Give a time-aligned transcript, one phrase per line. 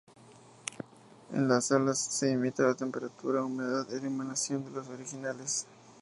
[1.31, 5.67] En las salas se imita la temperatura, humedad e iluminación de los originales.